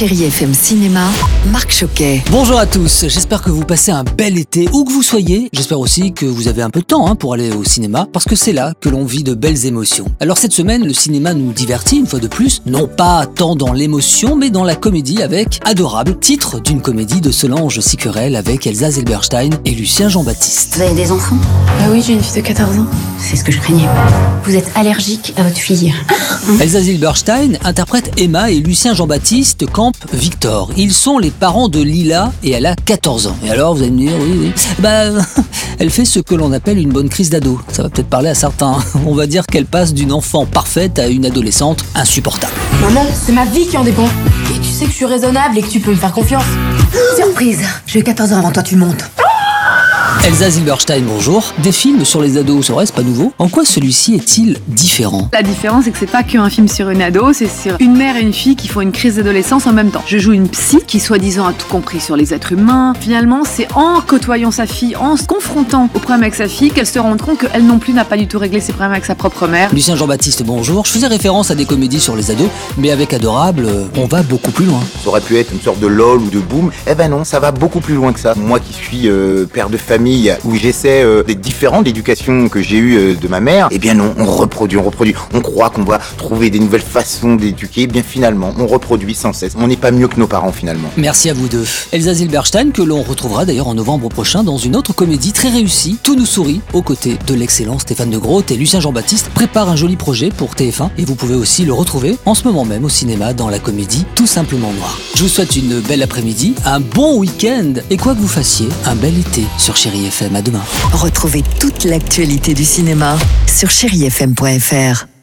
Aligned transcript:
Chérie 0.00 0.24
FM 0.30 0.54
Cinéma, 0.54 1.10
Marc 1.46 1.72
Choquet. 1.72 2.22
Bonjour 2.30 2.58
à 2.58 2.66
tous, 2.66 3.06
j'espère 3.08 3.40
que 3.40 3.50
vous 3.50 3.64
passez 3.64 3.90
un 3.90 4.04
bel 4.04 4.36
été 4.36 4.68
où 4.74 4.84
que 4.84 4.92
vous 4.92 5.02
soyez. 5.02 5.48
J'espère 5.54 5.80
aussi 5.80 6.12
que 6.12 6.26
vous 6.26 6.48
avez 6.48 6.60
un 6.60 6.68
peu 6.68 6.80
de 6.80 6.84
temps 6.84 7.06
hein, 7.06 7.14
pour 7.14 7.32
aller 7.32 7.50
au 7.50 7.64
cinéma 7.64 8.06
parce 8.12 8.26
que 8.26 8.36
c'est 8.36 8.52
là 8.52 8.74
que 8.78 8.90
l'on 8.90 9.06
vit 9.06 9.24
de 9.24 9.32
belles 9.32 9.64
émotions. 9.64 10.04
Alors 10.20 10.36
cette 10.36 10.52
semaine, 10.52 10.84
le 10.84 10.92
cinéma 10.92 11.32
nous 11.32 11.54
divertit 11.54 11.96
une 11.96 12.06
fois 12.06 12.18
de 12.20 12.28
plus, 12.28 12.60
non 12.66 12.86
pas 12.86 13.24
tant 13.24 13.56
dans 13.56 13.72
l'émotion 13.72 14.36
mais 14.36 14.50
dans 14.50 14.64
la 14.64 14.76
comédie 14.76 15.22
avec 15.22 15.60
Adorable, 15.64 16.18
titre 16.20 16.60
d'une 16.60 16.82
comédie 16.82 17.22
de 17.22 17.30
Solange 17.30 17.80
Sicurel 17.80 18.36
avec 18.36 18.66
Elsa 18.66 18.90
Zilberstein 18.90 19.50
et 19.64 19.70
Lucien 19.70 20.10
Jean-Baptiste. 20.10 20.74
Vous 20.76 20.82
avez 20.82 20.94
des 20.94 21.10
enfants? 21.10 21.38
Bah 21.78 21.86
oui, 21.90 22.02
j'ai 22.06 22.12
une 22.12 22.22
fille 22.22 22.42
de 22.42 22.46
14 22.46 22.78
ans. 22.80 22.86
C'est 23.18 23.36
ce 23.36 23.44
que 23.44 23.52
je 23.52 23.60
craignais. 23.60 23.88
Vous 24.44 24.56
êtes 24.56 24.70
allergique 24.74 25.32
à 25.38 25.42
votre 25.42 25.56
fille. 25.56 25.94
Elsa 26.60 26.82
Zilberstein 26.82 27.56
interprète 27.64 28.12
Emma 28.18 28.50
et 28.50 28.60
Lucien 28.60 28.92
Jean-Baptiste 28.92 29.66
campent 29.70 29.96
Victor. 30.12 30.70
Ils 30.76 30.92
sont 30.92 31.18
les 31.18 31.29
parents 31.30 31.68
de 31.68 31.80
Lila 31.80 32.32
et 32.42 32.50
elle 32.50 32.66
a 32.66 32.74
14 32.74 33.26
ans. 33.28 33.36
Et 33.44 33.50
alors, 33.50 33.74
vous 33.74 33.82
allez 33.82 33.90
me 33.90 33.98
dire, 33.98 34.12
oui, 34.20 34.38
oui. 34.40 34.52
Bah, 34.78 35.04
elle 35.78 35.90
fait 35.90 36.04
ce 36.04 36.20
que 36.20 36.34
l'on 36.34 36.52
appelle 36.52 36.78
une 36.78 36.90
bonne 36.90 37.08
crise 37.08 37.30
d'ado. 37.30 37.60
Ça 37.72 37.82
va 37.82 37.88
peut-être 37.88 38.08
parler 38.08 38.28
à 38.28 38.34
certains. 38.34 38.76
On 39.06 39.14
va 39.14 39.26
dire 39.26 39.46
qu'elle 39.46 39.66
passe 39.66 39.94
d'une 39.94 40.12
enfant 40.12 40.46
parfaite 40.46 40.98
à 40.98 41.08
une 41.08 41.26
adolescente 41.26 41.84
insupportable. 41.94 42.52
Maman, 42.80 43.06
c'est 43.14 43.32
ma 43.32 43.44
vie 43.44 43.66
qui 43.66 43.76
en 43.76 43.84
dépend. 43.84 44.08
Et 44.54 44.58
tu 44.58 44.70
sais 44.70 44.84
que 44.84 44.90
je 44.90 44.96
suis 44.96 45.06
raisonnable 45.06 45.58
et 45.58 45.62
que 45.62 45.68
tu 45.68 45.80
peux 45.80 45.90
me 45.90 45.96
faire 45.96 46.12
confiance. 46.12 46.44
Surprise 47.16 47.60
J'ai 47.86 48.00
eu 48.00 48.04
14 48.04 48.32
ans 48.32 48.38
avant 48.38 48.50
toi, 48.50 48.62
tu 48.62 48.76
montes. 48.76 49.04
Elsa 50.26 50.50
Zilberstein, 50.50 51.02
bonjour. 51.06 51.54
Des 51.62 51.72
films 51.72 52.04
sur 52.04 52.20
les 52.20 52.36
ados, 52.36 52.66
c'est 52.66 52.74
vrai, 52.74 52.84
c'est 52.84 52.94
pas 52.94 53.02
nouveau. 53.02 53.32
En 53.38 53.48
quoi 53.48 53.64
celui-ci 53.64 54.14
est-il 54.14 54.58
différent? 54.68 55.30
La 55.32 55.42
différence, 55.42 55.84
c'est 55.84 55.92
que 55.92 55.98
c'est 55.98 56.10
pas 56.10 56.22
qu'un 56.22 56.50
film 56.50 56.68
sur 56.68 56.90
une 56.90 57.00
ado, 57.00 57.32
c'est 57.32 57.48
sur 57.48 57.76
une 57.80 57.96
mère 57.96 58.16
et 58.16 58.20
une 58.20 58.34
fille 58.34 58.54
qui 58.54 58.68
font 58.68 58.82
une 58.82 58.92
crise 58.92 59.16
d'adolescence 59.16 59.66
en 59.66 59.72
même 59.72 59.90
temps. 59.90 60.02
Je 60.06 60.18
joue 60.18 60.32
une 60.32 60.48
psy 60.48 60.80
qui, 60.86 61.00
soi-disant, 61.00 61.46
a 61.46 61.54
tout 61.54 61.66
compris 61.68 62.00
sur 62.00 62.16
les 62.16 62.34
êtres 62.34 62.52
humains. 62.52 62.92
Finalement, 63.00 63.44
c'est 63.44 63.66
en 63.74 64.02
côtoyant 64.02 64.50
sa 64.50 64.66
fille, 64.66 64.94
en 64.94 65.16
se 65.16 65.24
confrontant 65.24 65.88
aux 65.94 65.98
problèmes 65.98 66.22
avec 66.22 66.34
sa 66.34 66.48
fille, 66.48 66.70
qu'elle 66.70 66.86
se 66.86 66.98
rend 66.98 67.16
compte 67.16 67.38
qu'elle 67.38 67.64
non 67.64 67.78
plus 67.78 67.94
n'a 67.94 68.04
pas 68.04 68.18
du 68.18 68.28
tout 68.28 68.38
réglé 68.38 68.60
ses 68.60 68.72
problèmes 68.72 68.92
avec 68.92 69.06
sa 69.06 69.14
propre 69.14 69.46
mère. 69.48 69.72
Lucien 69.72 69.96
Jean-Baptiste, 69.96 70.42
bonjour. 70.44 70.84
Je 70.84 70.92
faisais 70.92 71.06
référence 71.06 71.50
à 71.50 71.54
des 71.54 71.64
comédies 71.64 72.00
sur 72.00 72.14
les 72.14 72.30
ados, 72.30 72.50
mais 72.76 72.90
avec 72.90 73.14
Adorable, 73.14 73.64
euh, 73.64 73.84
on 73.96 74.04
va 74.04 74.22
beaucoup 74.22 74.50
plus 74.50 74.66
loin. 74.66 74.80
Ça 75.02 75.08
aurait 75.08 75.22
pu 75.22 75.38
être 75.38 75.50
une 75.52 75.60
sorte 75.62 75.80
de 75.80 75.86
lol 75.86 76.20
ou 76.20 76.28
de 76.28 76.40
boom. 76.40 76.70
Eh 76.86 76.94
ben 76.94 77.08
non, 77.08 77.24
ça 77.24 77.40
va 77.40 77.52
beaucoup 77.52 77.80
plus 77.80 77.94
loin 77.94 78.12
que 78.12 78.20
ça. 78.20 78.34
Moi 78.36 78.60
qui 78.60 78.74
suis 78.74 79.08
euh, 79.08 79.46
père 79.46 79.70
de 79.70 79.78
famille, 79.78 80.09
où 80.44 80.54
j'essaie 80.54 81.02
euh, 81.02 81.22
d'être 81.22 81.40
différent 81.40 81.80
de 81.80 81.86
l'éducation 81.86 82.48
que 82.48 82.60
j'ai 82.60 82.76
eue 82.76 82.96
euh, 82.96 83.14
de 83.14 83.28
ma 83.28 83.40
mère, 83.40 83.68
eh 83.70 83.78
bien 83.78 83.94
non, 83.94 84.14
on 84.18 84.24
reproduit, 84.24 84.78
on 84.78 84.82
reproduit. 84.82 85.14
On 85.34 85.40
croit 85.40 85.70
qu'on 85.70 85.84
va 85.84 85.98
trouver 86.16 86.50
des 86.50 86.58
nouvelles 86.58 86.80
façons 86.80 87.36
d'éduquer. 87.36 87.82
Eh 87.82 87.86
bien 87.86 88.02
finalement, 88.02 88.52
on 88.58 88.66
reproduit 88.66 89.14
sans 89.14 89.32
cesse. 89.32 89.52
On 89.58 89.68
n'est 89.68 89.76
pas 89.76 89.90
mieux 89.90 90.08
que 90.08 90.18
nos 90.18 90.26
parents 90.26 90.52
finalement. 90.52 90.90
Merci 90.96 91.30
à 91.30 91.34
vous 91.34 91.48
deux. 91.48 91.64
Elsa 91.92 92.14
Zilberstein, 92.14 92.72
que 92.72 92.82
l'on 92.82 93.02
retrouvera 93.02 93.44
d'ailleurs 93.44 93.68
en 93.68 93.74
novembre 93.74 94.08
prochain 94.08 94.42
dans 94.42 94.58
une 94.58 94.76
autre 94.76 94.92
comédie 94.92 95.32
très 95.32 95.50
réussie, 95.50 95.98
Tout 96.02 96.16
nous 96.16 96.26
sourit, 96.26 96.60
aux 96.72 96.82
côtés 96.82 97.16
de 97.26 97.34
l'excellent 97.34 97.78
Stéphane 97.78 98.10
de 98.10 98.18
Groot 98.18 98.50
et 98.50 98.56
Lucien 98.56 98.80
Jean-Baptiste, 98.80 99.30
prépare 99.34 99.68
un 99.68 99.76
joli 99.76 99.96
projet 99.96 100.30
pour 100.30 100.54
TF1 100.54 100.90
et 100.98 101.04
vous 101.04 101.14
pouvez 101.14 101.34
aussi 101.34 101.64
le 101.64 101.72
retrouver 101.72 102.16
en 102.26 102.34
ce 102.34 102.44
moment 102.44 102.64
même 102.64 102.84
au 102.84 102.88
cinéma 102.88 103.32
dans 103.32 103.48
la 103.48 103.58
comédie 103.58 104.04
Tout 104.14 104.26
simplement 104.26 104.72
noir. 104.72 104.98
Je 105.14 105.22
vous 105.22 105.28
souhaite 105.28 105.56
une 105.56 105.80
belle 105.80 106.02
après-midi, 106.02 106.54
un 106.64 106.80
bon 106.80 107.18
week-end 107.18 107.74
et 107.90 107.96
quoi 107.96 108.14
que 108.14 108.20
vous 108.20 108.28
fassiez, 108.28 108.68
un 108.86 108.94
bel 108.94 109.16
été 109.18 109.44
sur 109.58 109.76
Retrouvez 110.92 111.42
toute 111.58 111.84
l'actualité 111.84 112.54
du 112.54 112.64
cinéma 112.64 113.18
sur 113.46 113.70
chérifm.fr. 113.70 115.19